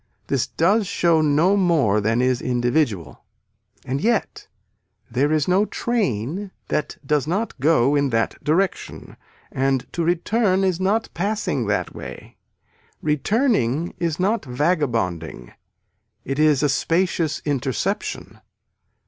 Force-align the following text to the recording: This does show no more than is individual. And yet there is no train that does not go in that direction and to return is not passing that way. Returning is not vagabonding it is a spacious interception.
This 0.25 0.47
does 0.47 0.87
show 0.87 1.21
no 1.21 1.55
more 1.55 2.01
than 2.01 2.23
is 2.23 2.41
individual. 2.41 3.23
And 3.85 4.01
yet 4.01 4.47
there 5.11 5.31
is 5.31 5.47
no 5.47 5.65
train 5.67 6.49
that 6.69 6.97
does 7.05 7.27
not 7.27 7.59
go 7.59 7.95
in 7.95 8.09
that 8.09 8.43
direction 8.43 9.15
and 9.51 9.85
to 9.93 10.03
return 10.03 10.63
is 10.63 10.79
not 10.79 11.09
passing 11.13 11.67
that 11.67 11.93
way. 11.93 12.37
Returning 13.03 13.93
is 13.99 14.19
not 14.19 14.43
vagabonding 14.43 15.53
it 16.25 16.39
is 16.39 16.63
a 16.63 16.69
spacious 16.69 17.39
interception. 17.45 18.41